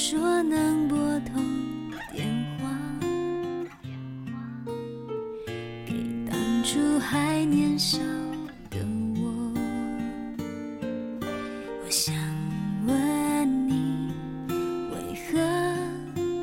[0.00, 0.96] 说能拨
[1.34, 1.44] 通
[2.12, 2.24] 电
[2.60, 2.70] 话，
[5.84, 5.92] 给
[6.30, 7.98] 当初还年少
[8.70, 8.78] 的
[9.16, 9.52] 我。
[11.84, 12.14] 我想
[12.86, 14.12] 问你，
[14.92, 14.96] 为
[15.26, 15.36] 何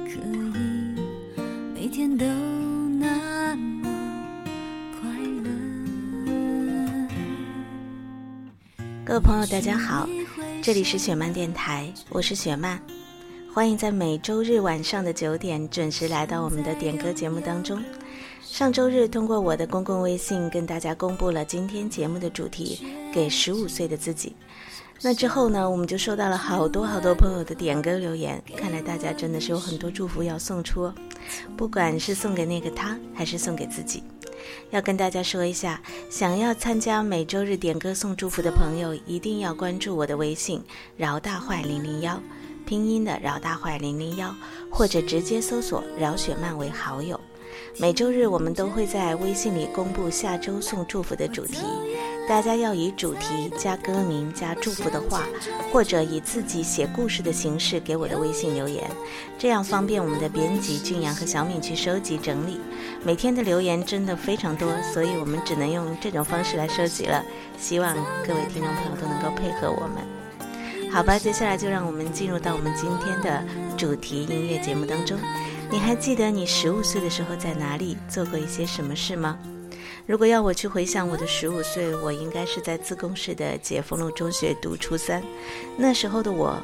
[0.03, 0.19] 可
[0.59, 0.59] 以
[1.73, 2.25] 每天都
[2.99, 3.89] 那么
[4.99, 5.09] 快
[5.45, 5.49] 乐？
[9.05, 10.05] 各位朋友，大家好，
[10.61, 12.81] 这里是雪漫电台，我是雪漫，
[13.55, 17.81] 欢迎在每周日晚上的九点准时来到我们的点歌节目当中。
[18.43, 24.35] 上周日通过我的公共微信跟大家公布了今天节目的主题，给十五岁的自己。
[25.01, 30.93] 那之后呢，我们就收到了好多好多朋友的点歌留言，看来大家真的是有很多祝福要送出哦，
[31.55, 34.03] 不管是送给那个他，还是送给自己。
[34.71, 40.61] 要跟大家说一下，想要参加每周日点歌送祝福的朋友，一定要关注我的微信
[40.97, 42.21] “饶大坏零零幺”，
[42.65, 44.35] 拼音的“饶大坏零零幺”，
[44.69, 47.19] 或者直接搜索“饶雪漫”为好友。
[47.77, 51.59] 每周日我们都会在微信里公布下周送祝福的主题，
[52.27, 55.23] 大家要以主题加歌名加祝福的话，
[55.71, 58.89] 或者以自己写故事的形式给我的微信留言，
[59.37, 62.59] 这样方便我们的编辑俊阳和小敏去收集整理。
[63.03, 67.23] 每天的留言真的非常多，所以我们只能用这种方式来收集了。
[67.57, 67.95] 希望
[68.27, 70.24] 各位听众朋友都能够配合我们。
[70.95, 73.43] 好吧，接下来就让我们进入到我们今天的
[73.75, 75.19] 主题音乐节目当中。
[75.69, 79.37] 你还记得你十五岁的时候在哪里做过一些什么事吗？
[80.05, 85.21] 如果要我去回想我的十五岁，我应该是在自贡市的解放路中学读初三。
[85.75, 86.57] 那时候的我，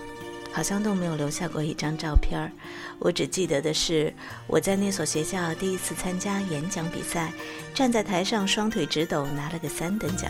[0.51, 2.51] 好像都没有留下过一张照片儿。
[2.99, 4.13] 我只记得的是，
[4.47, 7.31] 我在那所学校第一次参加演讲比赛，
[7.73, 10.29] 站在台上双腿直抖，拿了个三等奖。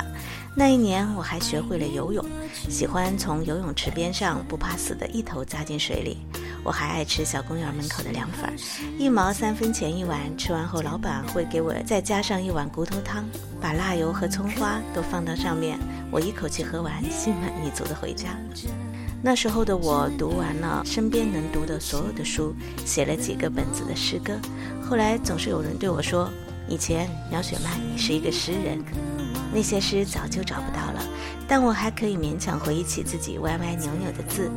[0.56, 2.26] 那一年我还学会了游泳，
[2.70, 6.18] 喜欢从游泳池边上不怕死的一头扎进水里。
[6.64, 8.54] 我还爱吃小公园门口的凉粉，
[8.98, 13.26] 一毛三分钱一碗，吃完后老板会给我再加上一碗骨头汤，
[13.60, 15.80] 把辣油和葱花都放到上面，
[16.12, 18.38] 我一口气喝完，心满意足的回家。
[19.24, 22.56] 那时候的我读完了身边能读的所有的书，
[22.86, 24.34] 写了几个本子的诗歌。
[24.82, 26.28] 后来总是有人对我说
[26.68, 28.84] ：“以前苗雪漫，你是一个诗人。”
[29.54, 31.04] 那些诗早就找不到了，
[31.48, 34.50] 但我还可以勉强回忆起自己歪歪扭扭的字。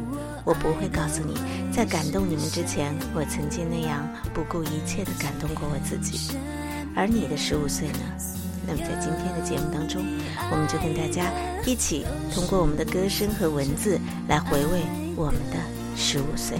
[0.44, 1.34] 我不会告诉你，
[1.70, 6.38] 在感动你们之前，我曾经那样不顾一切地感动过我自己。
[6.96, 7.98] 而你的十五岁呢？
[8.66, 10.04] 那么在今天的节目当中，
[10.50, 11.30] 我们就跟大家
[11.66, 12.04] 一起
[12.34, 13.98] 通过我们的歌声和文字
[14.28, 14.80] 来回味
[15.16, 15.56] 我们的
[15.96, 16.58] 十五岁。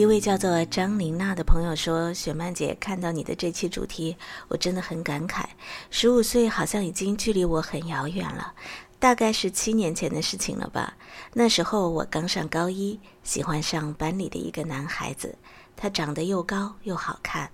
[0.00, 4.16] 一位叫做张琳娜的朋友说：“雪曼姐，看到你的这期主题，
[4.48, 5.44] 我真的很感慨。
[5.90, 8.54] 十五岁好像已经距离我很遥远了，
[8.98, 10.94] 大概是七年前的事情了吧。
[11.34, 15.36] 那时候我刚上高一，喜欢上班里的一个男孩子，
[15.76, 17.50] 他长得又高又好看，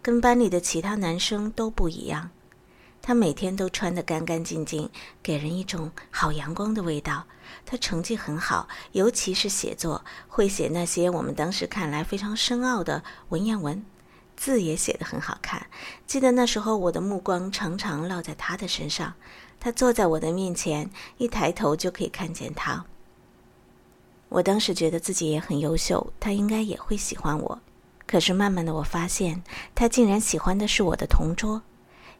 [0.00, 2.30] 跟班里的其他男生都不一样。
[3.02, 4.88] 他每天都穿得干干净净，
[5.22, 7.26] 给人一种好阳光的味道。
[7.66, 13.84] 他成绩很好，尤其是写作，会写那些我们当时看来非常深奥的文言文，
[14.36, 15.66] 字也写得很好看。
[16.06, 19.14] 记得那时候我的目光常常落在他的身上，
[19.60, 20.88] 他坐在我的面前，
[21.18, 22.84] 一抬头就可以看见他。
[24.28, 27.60] 我当时觉得自己也很优秀，他应该也会喜欢我。
[28.06, 29.42] 可是慢慢的，我发现
[29.74, 31.62] 他竟然喜欢的是我的同桌。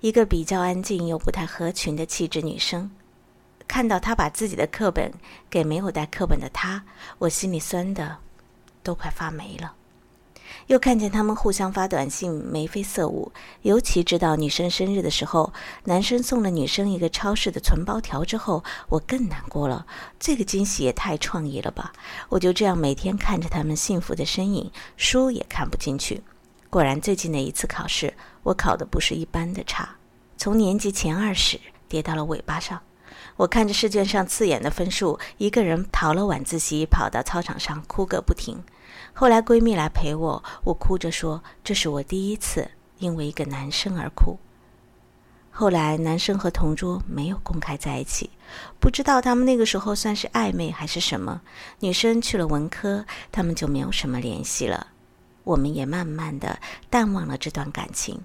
[0.02, 2.90] 一个比较安静又不太合群的气质女生，
[3.68, 5.12] 看到她把自己的课本
[5.48, 6.82] 给没有带课本的他，
[7.18, 8.18] 我心里酸的
[8.82, 9.74] 都快发霉了。
[10.66, 13.30] 又看见他们互相发短信，眉飞色舞。
[13.62, 15.52] 尤其知道女生生日的时候，
[15.84, 19.86] 男生送了女生一个超市的存包条之后，我更难过了。
[20.18, 21.92] 这个惊喜也太创意了吧！
[22.28, 26.22] 我就这样每天看着他们幸福的身影，书也看不进去。
[26.72, 29.86] 果然，最近的一次考试，我考的不是一般的差，
[30.38, 32.80] 从年级前二十跌到了尾巴上。
[33.36, 38.56] 我看着试卷上刺眼的分数，一个人逃了晚自习，跑到操场上哭个不停。
[39.12, 44.38] 后来闺蜜来陪我，我哭着说：“这是我第一次因为一个男生而哭。”
[45.52, 48.30] 后来男生和同桌没有公开在一起，
[48.80, 51.42] 不知道他们那个时候算是暧昧还是什么。
[51.80, 54.86] 女生去了文科，他们就没有什么联系了。
[55.44, 56.58] 我们也慢慢的
[56.90, 58.20] 淡忘了这段感情。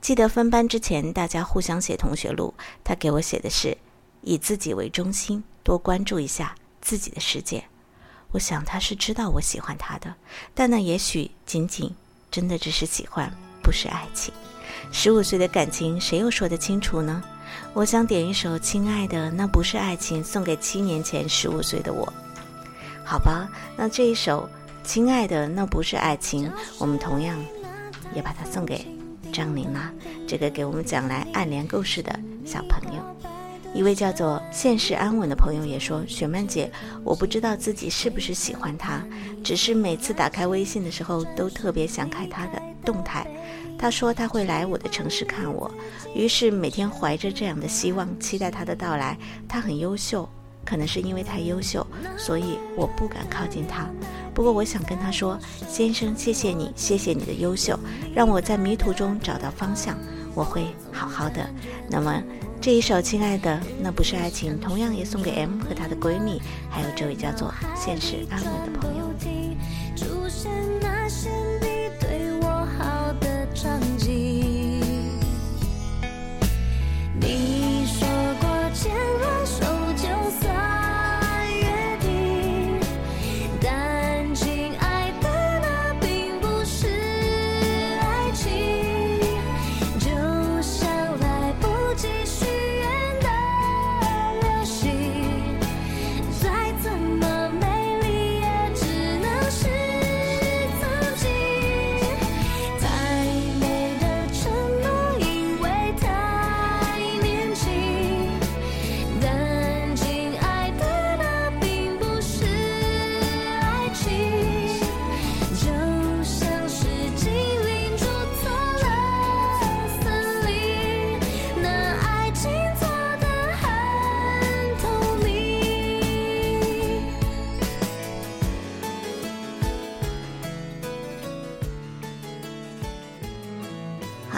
[0.00, 3.76] 记得分班之前，大家互相写同学录，他给我写的是
[4.22, 7.64] ：“以自己为中心，多关注一下自己的世界。”
[8.32, 10.14] 我想他是知道我喜欢他的，
[10.54, 11.94] 但那也许仅仅
[12.30, 13.32] 真的只是喜欢，
[13.62, 14.32] 不是爱情。
[14.92, 17.22] 十五岁的感情，谁又说得清楚呢？
[17.72, 22.12] 我想点一首《亲爱的》，那不是爱情，送给七年前十五岁的我。
[23.04, 24.48] 好吧，那这一首
[24.88, 27.38] 《亲爱的》，那不是爱情，我们同样
[28.14, 28.86] 也把它送给
[29.30, 29.92] 张琳啦，
[30.26, 33.02] 这个给我们讲来暗恋故事的小朋友。
[33.74, 36.72] 一位叫做现实安稳的朋友也说：“雪曼姐，
[37.04, 39.04] 我不知道自己是不是喜欢他，
[39.44, 43.26] 只是每次打开微信的时候都特别想看他的动态。
[43.78, 45.70] 他说他会来我的城市看我，
[46.14, 49.18] 于是每天怀着这样的希望，期待他的到来。
[49.46, 50.26] 他很优秀，
[50.68, 51.86] 可能是因为太优秀，
[52.18, 53.88] 所以我不敢靠近他。
[54.34, 57.78] 不过我想跟他说，先生，谢谢你，谢谢你的优秀，
[58.14, 59.96] 让我在迷途中找到方向。
[60.34, 61.48] 我会好好的。
[61.88, 62.22] 那么。”
[62.60, 69.07] 这一首《亲爱的》，那不是爱情，同样也送给 M 和她的闺蜜，还有这位叫做现实安稳的朋友。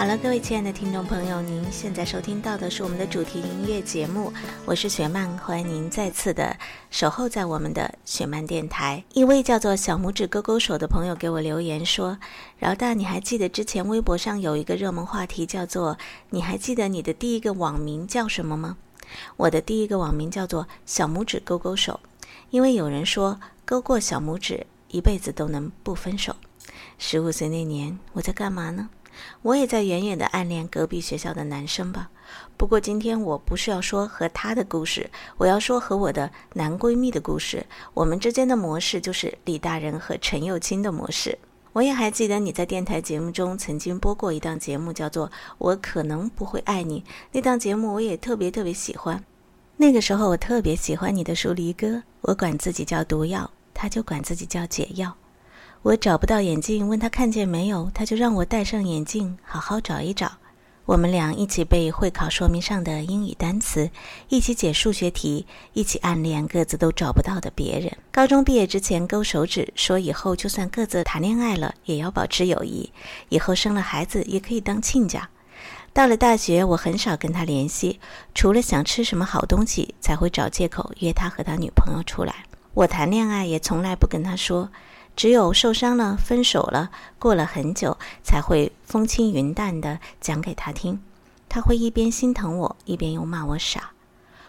[0.01, 4.33] 好了，各位亲爱的听众朋友，您现在收听到的是我们的主题音乐节目，
[4.65, 6.57] 我是雪曼，欢迎您再次的
[6.91, 9.05] 守候在我们的雪曼电台。
[9.13, 12.17] 一位叫做小拇指勾勾手的朋友给我留言说
[12.59, 15.99] ：“饶大，你还记得之前微博上有一个热门话题叫做
[16.31, 18.79] ‘你还记得你的第一个网名叫什么吗？’
[19.37, 22.01] 我的第一个网名叫做小拇指勾勾手，
[22.49, 26.35] 因为有人说勾过小拇指一辈子都能不分手。
[26.97, 28.89] 十五岁那年，我在干嘛呢？”
[29.43, 32.11] 我也在远远的暗恋隔壁学校的男生吧。
[32.57, 37.67] 不过今天我不是要说和他的故事，我要说和我的男闺蜜的故事。
[37.95, 41.39] 我们之间的模式就是李大人和陈幼卿的模式。
[41.73, 47.01] 我也还记得你在电台节目中曾经播过一档节目，叫做《我可能不会爱你》。
[47.33, 49.25] 那档节目我也特别特别喜欢。
[49.77, 55.17] 那个时候我特别喜欢你的疏离歌，我管自己叫毒药，他就管自己叫解药。
[55.83, 60.33] 我找不到眼镜，问他看见没有，他就让我戴上眼镜，好好找一找。
[60.85, 63.91] 我们俩一起背会考说明上的英语单词，
[64.29, 67.97] 一起解数学题，一起暗恋各自都找不到的别人。
[68.13, 72.93] 高中毕业之前勾手指，说以后就算各自谈恋爱了，也要保持友谊。
[73.31, 75.31] 以后生了孩子也可以当亲家。
[75.95, 77.99] 到了大学，我很少跟他联系，
[78.35, 82.45] 除了想吃什么好东西，才会找借口约他和他女朋友出来。
[82.75, 84.69] 我谈恋爱也从来不跟他说。
[85.21, 90.99] 只有受伤了、分手了，过了很久才会风轻云淡地讲给他听。
[91.47, 93.91] 他会一边心疼我，一边又骂我傻。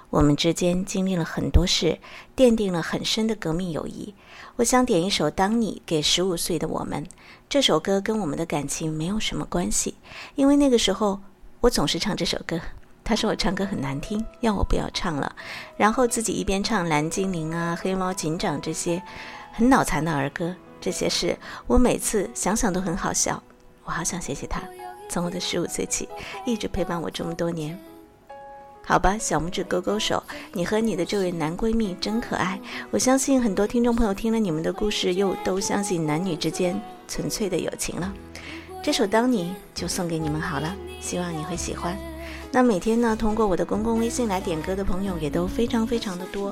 [0.09, 1.99] 我们之间经历了很多事，
[2.37, 4.15] 奠定了很深的革命友谊。
[4.55, 7.05] 我想点一首《当你》给十五岁的我们。
[7.49, 9.95] 这首歌跟我们的感情没有什么关系，
[10.35, 11.19] 因为那个时候
[11.59, 12.57] 我总是唱这首歌。
[13.03, 15.35] 他说我唱歌很难听，要我不要唱了，
[15.75, 19.03] 然后自己一边唱蓝精灵啊、黑猫警长这些。
[19.61, 21.37] 很脑残的儿歌，这些事，
[21.67, 23.39] 我每次想想都很好笑。
[23.83, 24.59] 我好想谢谢他，
[25.07, 26.09] 从我的十五岁起，
[26.47, 27.79] 一直陪伴我这么多年。
[28.83, 32.59] 好吧，小拇指勾勾手，你和你的这位男闺蜜真可爱。
[32.89, 38.11] 我相信很多听众朋友听了你们的故事，又都相信男女之间纯粹的友情了。
[38.81, 41.95] 这首《当你》就送给你们好了，希望你会喜欢。
[42.51, 46.51] 那每天呢，通过我的公共微信来点歌的朋友也都非常非常的多。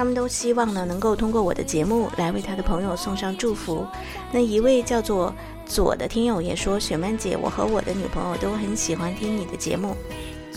[0.00, 3.86] 他们都希望呢，能够通过我的节目来为他的朋友送上祝福。
[4.32, 5.30] 那一位叫做
[5.66, 9.94] 左的听友也说：“雪曼姐，我和我的女朋友都很喜欢听你的节目，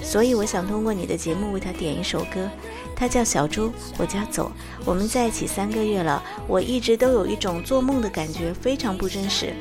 [0.02, 2.50] 所以我想通过你的节目为他点一首歌。
[2.96, 4.50] 他叫小朱，我叫左，
[4.86, 9.54] 我们在一起三个月了，我一直都有一种做梦的感觉，非常不真实。”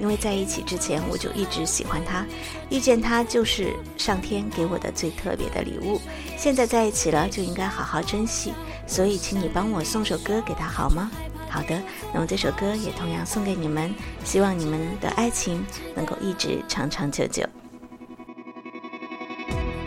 [0.00, 2.24] 因为在一起之前，我就一直喜欢他，
[2.70, 6.00] 遇见他就是上天给我的最特别的礼物。
[6.38, 8.52] 现在在一起了，就应该好好珍惜。
[8.90, 11.08] 所以，请你帮我送首歌给他好吗？
[11.48, 11.80] 好的，
[12.12, 13.94] 那么这首歌也同样送给你们，
[14.24, 17.44] 希望你们的爱情能够一直长长久久。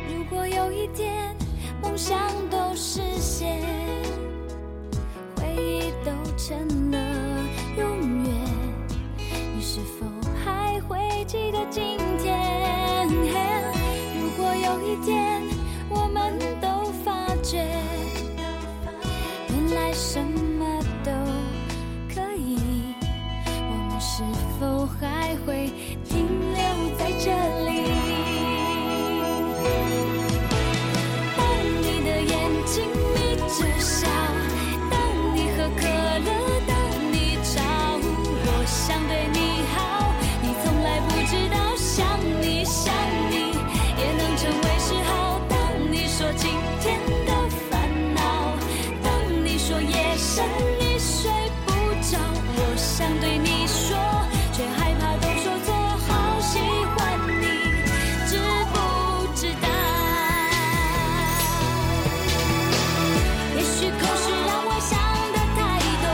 [0.07, 1.35] 如果有一天
[1.81, 2.17] 梦想
[2.49, 3.61] 都实现，
[5.35, 6.65] 回忆都成
[19.93, 20.32] mission.
[52.95, 53.97] 想对你说，
[54.51, 55.73] 却害怕都说错。
[55.73, 57.01] 好喜欢
[57.41, 57.45] 你，
[58.27, 58.37] 知
[58.71, 58.75] 不
[59.33, 59.67] 知道？
[63.55, 64.93] 也许空虚让我想
[65.33, 65.59] 得太
[66.03, 66.05] 多，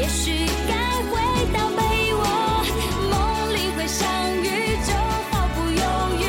[0.00, 0.72] 也许该
[1.10, 1.12] 回
[1.52, 1.78] 到被
[2.14, 2.20] 窝，
[3.10, 3.12] 梦
[3.54, 4.00] 里会相
[4.42, 4.44] 遇，
[4.86, 4.88] 就
[5.30, 5.84] 毫不犹
[6.18, 6.24] 豫，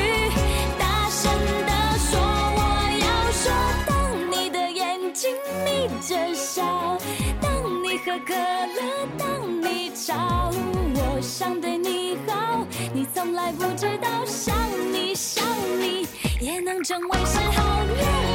[0.77, 1.23] 大声
[1.65, 1.71] 地
[2.11, 2.19] 说：
[2.57, 2.59] 我
[2.99, 3.43] 要说。
[3.87, 3.89] 当
[4.29, 5.31] 你的眼睛
[5.63, 6.61] 眯着笑，
[7.39, 7.49] 当
[7.81, 9.24] 你喝可乐。
[10.05, 14.55] 少，我想对你好，你从来不知道，想
[14.93, 15.43] 你想
[15.79, 16.07] 你
[16.39, 17.63] 也能成为嗜好。
[17.63, 18.34] 啦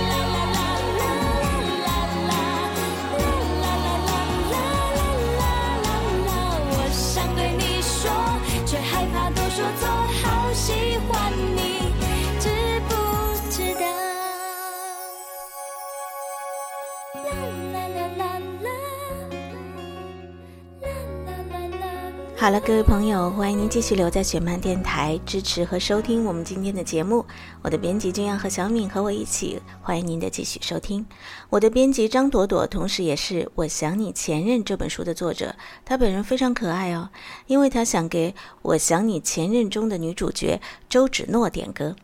[22.41, 27.23] 好了，各位朋友，欢迎您继续留在雪漫电台支持和收听我们今天的节目。
[27.61, 31.05] 我的编辑君阳和小敏和我一起，欢迎您的继续收听。
[31.51, 35.55] 我的编辑张朵朵，同时也是《我想你前任》这本书的作者，
[35.85, 37.11] 她本人非常可爱哦，
[37.47, 41.95] 因为她想给我想你前任中的女主角周芷诺点歌。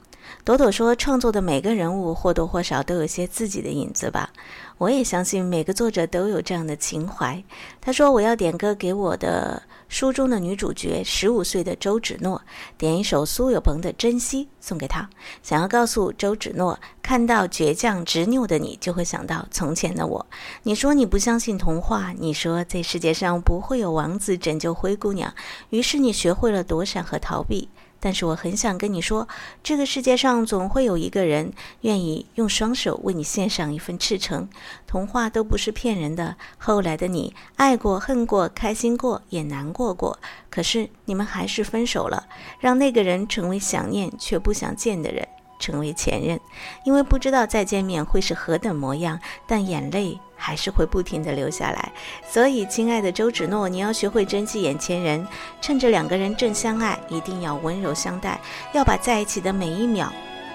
[0.44, 4.30] 朵朵说：“创作的每个人物或多或少都有些自己的影子吧。”
[4.76, 7.42] 我也相信每个作者都有这样的情怀。
[7.80, 12.42] 她说：“我要点歌给我的书中的女主角，十五岁的周芷诺，
[12.76, 15.08] 点一首苏有朋的《珍惜》送给她，
[15.42, 20.26] 想要告诉周芷诺，看到倔强执拗的你，就会想到从前的我。
[20.64, 25.32] 你说你不相信童话，你说这世界上不会有王子拯救灰姑娘，
[25.70, 27.68] 于是你学会了躲闪和逃避。”
[28.06, 29.26] 但是我很想跟你说，
[29.64, 34.48] 这个世界上总会有一个人愿意用双手为你献上一份赤诚。
[34.86, 36.36] 童话都不是骗人的。
[36.56, 40.20] 后来的你，爱过、恨过、开心过，也难过过。
[40.48, 42.28] 可是你们还是分手了，
[42.60, 45.26] 让那个人成为想念却不想见的人。
[45.58, 46.38] 成为前任，
[46.84, 51.92] 因为不知道再见面会是何等模样，但眼泪还是会不停地流下来。
[52.28, 55.26] 所以，亲爱的周芷诺，你要学会珍惜眼前人，
[55.60, 58.40] 趁着两个人正相爱，一定要温柔相待，
[58.72, 60.12] 要把在一起的每一秒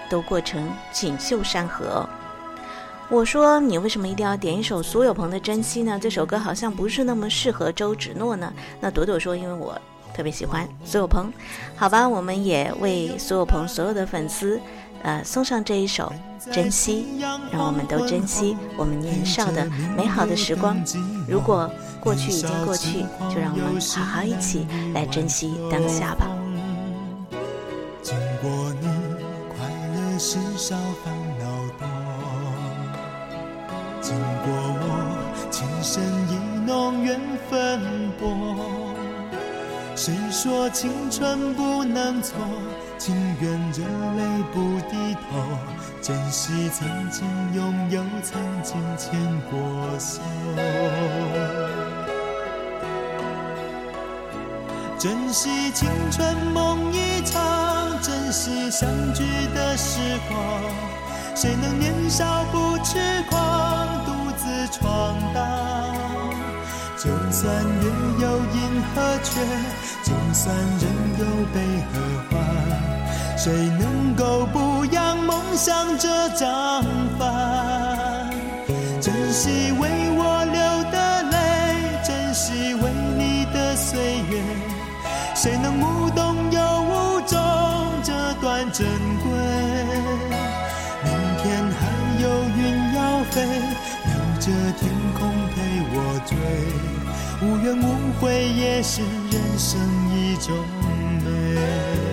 [0.10, 2.08] 都过成锦绣山河。
[3.10, 6.00] 我说，你为什么一定要点一首苏有朋的《珍惜》呢？
[6.02, 8.54] 这首歌好像不是那么适合周芷诺呢？
[8.80, 9.78] 那朵朵说，因为我
[10.14, 11.30] 特别喜欢苏有朋。
[11.76, 14.62] 好吧，我们也为苏有朋所有的粉丝。
[15.03, 16.12] 呃，送上这一首
[16.53, 17.05] 《珍惜》，
[17.51, 19.65] 让我们都珍惜我们年少的
[19.98, 20.77] 美好的时光。
[21.27, 23.01] 如果过去已经过去，
[23.34, 26.27] 就让我们好好一起来珍惜当下吧。
[28.01, 28.88] 经过你，
[29.50, 31.46] 快乐是少，烦恼
[31.79, 31.88] 多。
[34.01, 34.84] 经过我，
[35.50, 36.39] 情深意。
[36.63, 37.81] 浓缘分
[38.17, 38.24] 薄。
[39.93, 42.38] 谁说青春不能错？
[43.03, 45.58] 情愿热泪不低头，
[46.03, 49.60] 珍惜曾经拥有，曾经牵过
[49.98, 50.22] 手。
[55.00, 59.24] 珍惜青春梦一场，珍惜相聚
[59.55, 60.39] 的时光。
[61.36, 63.00] 谁能年少不痴
[63.31, 65.71] 狂，独自闯荡？
[67.03, 67.89] 就算月
[68.20, 69.41] 有阴和缺，
[70.03, 70.86] 就算人
[71.17, 71.60] 有悲
[71.91, 71.93] 和
[72.29, 72.31] 欢，
[73.36, 76.86] 谁能够不扬梦想这张
[77.17, 78.29] 帆？
[79.01, 81.38] 珍惜为我流的泪，
[82.03, 84.39] 珍惜为你的岁月，
[85.34, 87.36] 谁能无动又无衷
[88.03, 88.86] 这段珍
[89.24, 89.31] 贵？
[91.03, 93.41] 明天还有云要飞，
[94.05, 95.58] 留着天空陪
[95.96, 96.38] 我追。
[97.41, 99.79] 无怨无悔也是人生
[100.15, 100.55] 一种
[101.25, 102.11] 美。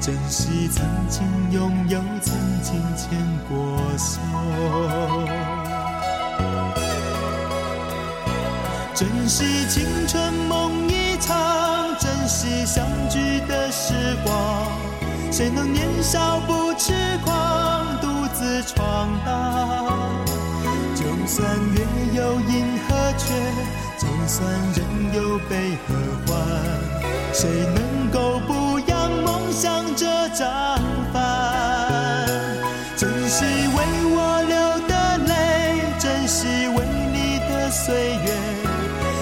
[0.00, 4.20] 珍惜曾经拥有，曾经牵过手。
[8.94, 11.36] 珍惜青春梦一场，
[11.98, 13.92] 珍惜相聚的时
[14.24, 14.34] 光。
[15.32, 16.92] 谁能年少不痴
[17.24, 20.24] 狂，独自闯荡？
[20.94, 23.34] 就算月有阴和缺，
[23.98, 24.78] 就算人
[25.14, 25.94] 有悲和
[26.26, 26.36] 欢，
[27.34, 28.54] 谁能够不
[29.26, 30.78] 梦想着张
[31.12, 31.18] 帆？
[32.96, 33.78] 珍惜为
[34.14, 34.94] 我流的
[35.26, 35.30] 泪，
[35.98, 38.28] 珍惜为你的岁月。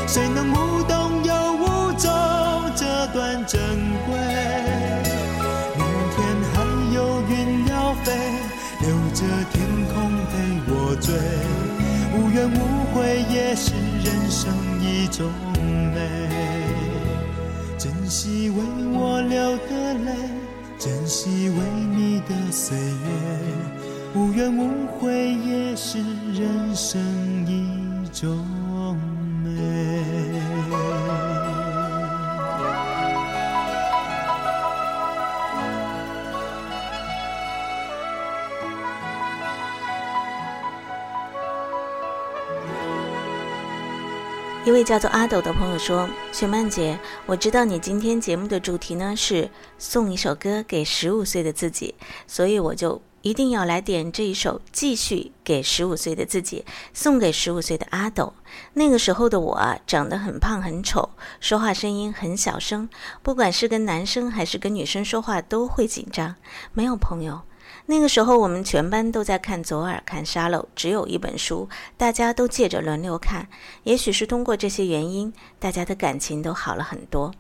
[0.07, 2.13] 谁能无动又无衷
[2.77, 3.59] 这段珍
[4.07, 4.15] 贵？
[5.75, 6.17] 明天
[6.53, 6.55] 还
[6.95, 8.13] 有云要飞，
[8.81, 9.57] 留着天
[9.89, 9.95] 空
[10.29, 10.33] 陪
[10.69, 11.09] 我追。
[12.15, 12.61] 无怨无
[12.93, 13.73] 悔也是
[14.05, 15.33] 人生一种
[15.95, 16.64] 美。
[17.85, 18.57] 珍惜为
[18.95, 20.11] 我流的泪，
[20.79, 21.57] 珍惜为
[21.95, 22.85] 你的岁月。
[24.15, 25.99] 无怨无悔也是
[26.33, 26.99] 人生
[27.47, 28.64] 一种。
[44.75, 51.95] 位叫做阿斗的朋友说：“雪曼姐，我知道你今天节目的主题呢是送一首歌给十五岁的自己，
[52.27, 58.35] 所以我就一定要来点这一首《继续给十五岁的自己》，送给十五岁的阿斗。
[58.73, 61.09] 那个时候的我啊，长得很胖很丑，
[61.39, 62.89] 说话声音很小声，
[63.23, 66.35] 不管是跟男生还是跟女生说话都会紧张，
[66.73, 67.43] 没有朋友。”
[67.87, 71.69] 那个时候，我们全班都在看左耳看沙漏，只有一本书，
[71.99, 73.47] 大家都借着轮流看。
[73.83, 77.33] 也许是通过这些原因，大家的感情都好了很多。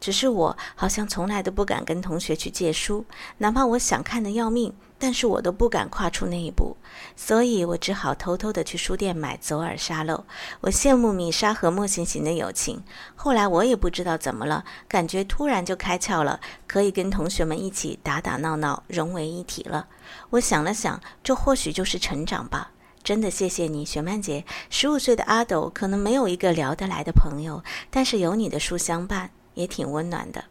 [0.00, 3.04] 只是我好像从来都不敢跟同学去借书，
[3.38, 4.72] 哪怕我想看的要命。
[4.98, 6.76] 但是我都不敢跨出那一步，
[7.14, 10.14] 所以我只好偷偷的去书店买《左耳沙漏》。
[10.62, 12.82] 我羡慕米莎和莫行行的友情。
[13.14, 19.88] 后来我也不知道怎么了，感觉突然就开窍了，可以跟同学们一起打打闹闹，融为一体了。
[20.30, 22.70] 我想了想，这或许就是成长吧。
[23.04, 24.44] 真的谢谢你，雪曼姐。
[24.68, 30.42] 十五岁的阿斗可能没有一个聊得来的朋友，但是有你的书相伴，也挺温暖的。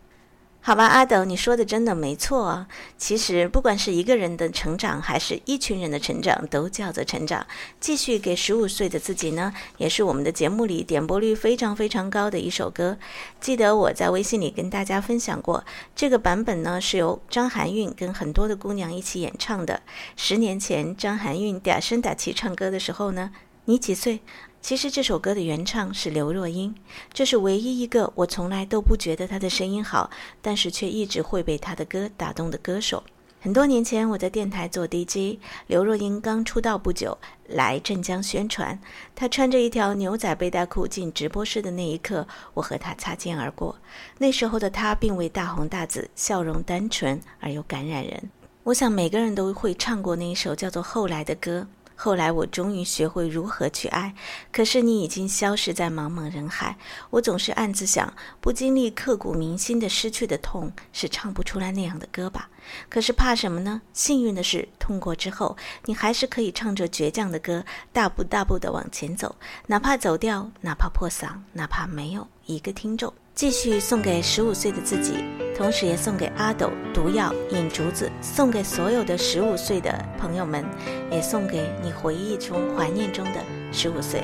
[0.67, 2.67] 好吧，阿斗，你说的真的没错啊。
[2.97, 7.45] 其实，不管是一个人的成长，还是一群人的成长，都叫做成长。
[7.79, 12.97] 继续给十五岁的自己呢，也是我们的节目里点播率非常非常高的一首歌。
[13.39, 15.63] 记得我在微信里跟大家分享过，
[15.95, 19.83] 这个版本呢是由张含韵跟很多的姑娘一起演唱的。
[20.15, 23.29] 十年前，张含韵嗲声嗲气唱歌的时候呢，
[23.65, 24.21] 你几岁？
[24.65, 26.73] 其实这首歌的原唱是刘若英，
[27.13, 30.09] 这是唯一一个我从来都不觉得她的声音好，
[30.41, 33.03] 但是却一直会被她的歌打动的歌手。
[33.39, 37.15] 很多年前，我在电台做 DJ，刘若英刚出道不久，
[37.47, 38.79] 来镇江宣传。
[39.13, 43.75] 她穿着一条牛仔背带裤进直播室的那一刻，我和她擦肩而过。
[44.17, 48.31] 那时候的她并未大红大紫，笑容单纯而又感染人。
[48.63, 51.67] 我想每个人都会唱过那一首叫做《后来》的歌。
[51.95, 54.13] 后来我终于学会如何去爱，
[54.51, 56.77] 可是你已经消失在茫茫人海。
[57.09, 62.49] 我总是暗自想，不经历刻骨铭心的失去的痛，是唱不出来那样的歌吧？
[62.89, 63.81] 可是怕什么呢？
[63.93, 65.55] 幸运的是，痛过之后，
[65.85, 69.35] 你还是可以唱着倔强的歌，大步大步地往前走，
[69.67, 73.13] 哪怕走调，哪怕破嗓，哪怕没有一个听众。
[73.35, 75.15] 继续送给十五岁的自己，
[75.57, 80.63] 同时也送给阿斗、毒药、引竹子，送给所有的十五岁的朋友们，
[81.11, 83.43] 也送给你回忆中、怀念中的
[83.73, 84.23] 十五岁。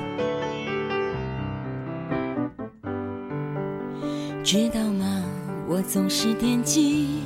[4.42, 5.22] 知道吗？
[5.68, 7.20] 我总是惦记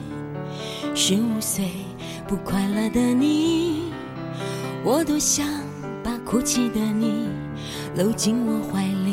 [0.92, 1.70] 十五岁
[2.26, 3.92] 不快乐的你，
[4.84, 5.46] 我多想
[6.02, 7.28] 把哭泣的你
[7.94, 9.05] 搂进我怀里。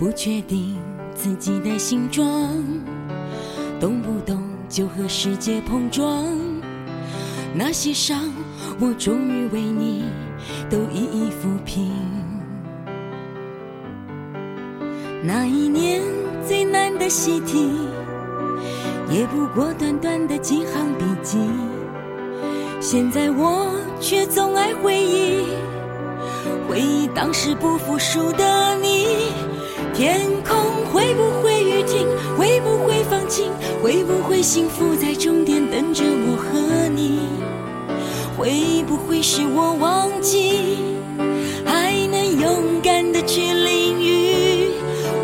[0.00, 0.78] 不确定
[1.14, 2.24] 自己的形状，
[3.78, 6.24] 动不动就和世界碰撞。
[7.52, 8.32] 那些伤，
[8.80, 10.06] 我终于为你
[10.70, 11.92] 都一一抚平。
[15.22, 16.00] 那一年
[16.48, 17.70] 最难的习题，
[19.10, 21.36] 也不过短短的几行笔记。
[22.80, 25.44] 现在我却总爱回忆，
[26.66, 28.69] 回忆当时不服输的。
[30.00, 30.56] 天空
[30.90, 32.08] 会不会雨停？
[32.34, 33.52] 会不会放晴？
[33.82, 37.20] 会不会幸福在终点等着我和你？
[38.34, 40.78] 会不会是我忘记？
[41.66, 44.70] 还能勇敢的去淋雨？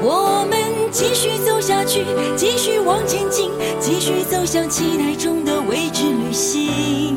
[0.02, 0.60] 我们
[0.92, 2.04] 继续走下去，
[2.36, 7.16] 继续往前进，继续走向期待中的未知旅行。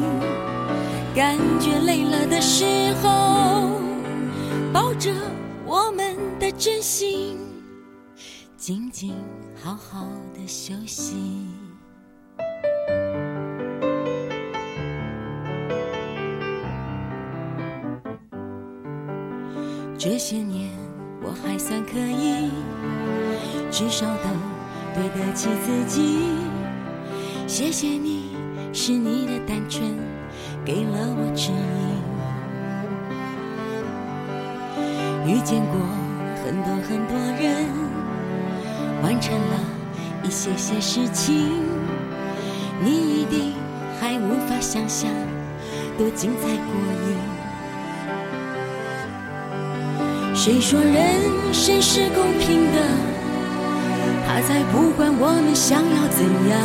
[1.13, 2.63] 感觉累了的时
[3.04, 3.69] 候，
[4.72, 5.12] 抱着
[5.65, 7.38] 我们的真心。
[8.69, 9.15] 静静
[9.60, 11.15] 好好的休息。
[19.97, 20.69] 这些年
[21.23, 22.51] 我还算可以，
[23.71, 24.29] 至少都
[24.93, 26.38] 对得起自己。
[27.47, 28.38] 谢谢你，
[28.71, 29.97] 是你的单纯
[30.63, 31.51] 给了我指
[35.25, 35.34] 引。
[35.34, 35.79] 遇见过
[36.43, 37.88] 很多很多人。
[39.01, 39.59] 完成了
[40.23, 41.49] 一些些事情，
[42.83, 43.53] 你一定
[43.99, 45.09] 还无法想象
[45.97, 46.53] 多精彩过
[47.07, 47.17] 瘾。
[50.35, 50.93] 谁说人
[51.51, 52.79] 生是公平的？
[54.25, 56.59] 他才不管我们想要怎样。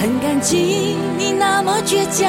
[0.00, 2.28] 很感激你那么倔强，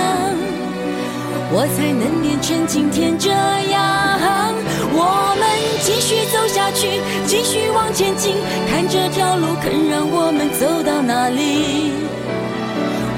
[1.52, 4.54] 我才能变成今天这样。
[4.94, 5.44] 我们
[5.82, 8.36] 继续走下去，继续往前进，
[8.70, 11.94] 看这条路肯让我们走到哪里。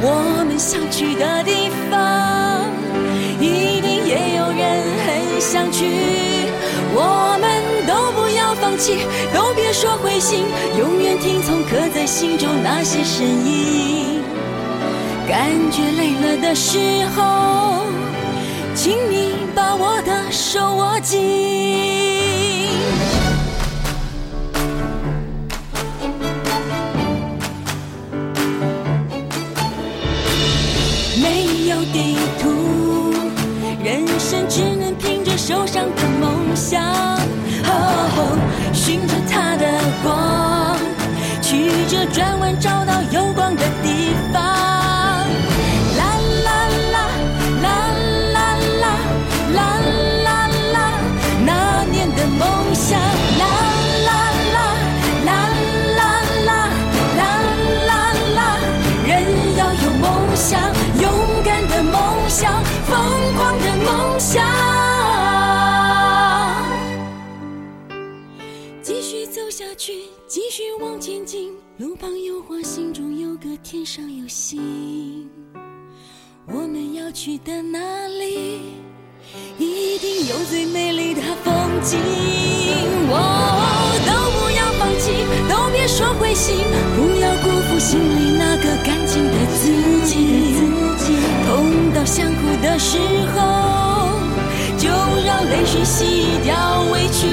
[0.02, 2.70] 我们想去的地方，
[3.40, 5.86] 一定也有人很想去。
[6.94, 7.48] 我们
[7.86, 9.00] 都不要放弃，
[9.34, 10.46] 都别说灰心，
[10.78, 14.22] 永远听从刻在心中那些声音。
[15.28, 16.78] 感觉累了的时
[17.16, 17.84] 候，
[18.74, 22.27] 请你把我的手握紧。
[31.94, 33.14] 地图，
[33.84, 36.84] 人生只能凭着手上的梦想，
[37.64, 38.38] 哦
[38.74, 39.66] 寻着它的
[40.04, 40.78] 光，
[41.42, 44.87] 曲折转弯找到有光的地方。
[71.78, 75.30] 路旁有花，心中有歌，天上有星。
[76.48, 78.62] 我们要去的那里，
[79.60, 82.00] 一定有最美丽的风景。
[83.12, 85.12] 哦，都不要放弃，
[85.48, 86.56] 都别说灰心，
[86.96, 89.70] 不要辜负心里那个干净的自
[90.08, 90.16] 己。
[91.46, 92.98] 痛到想哭的时
[93.36, 93.68] 候。
[94.78, 97.26] 就让泪水洗掉委屈。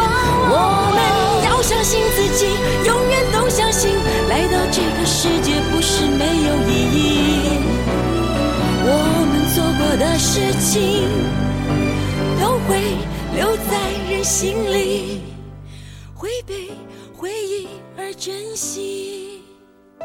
[0.00, 0.56] 我
[0.94, 2.46] 们要相信自己，
[3.48, 3.96] 我相信
[4.28, 7.48] 来到这个世界不是没有意义
[8.84, 8.92] 我
[9.24, 11.08] 们做过的事情
[12.38, 12.98] 都会
[13.34, 15.22] 留在人心里
[16.14, 16.70] 会被
[17.16, 19.42] 回忆而珍惜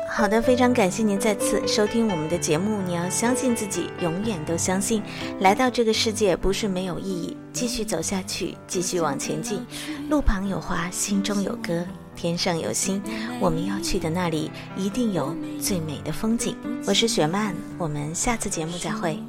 [0.10, 5.02] 好的非常感谢您再次收听我们的节目你要相信自己永远都相信。
[5.40, 9.66] 来到这个世界不是没有意义继续走下去继续往前进。
[10.10, 11.84] 路旁有花心中有歌。
[12.16, 13.02] 天上有星，
[13.40, 16.56] 我们要去的那里一定有最美的风景。
[16.86, 19.20] 我是雪曼，我们下次节目再会。